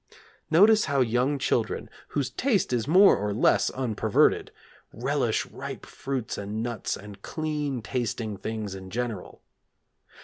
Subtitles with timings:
[0.49, 4.49] Notice how young children, whose taste is more or less unperverted,
[4.91, 9.43] relish ripe fruits and nuts and clean tasting things in general.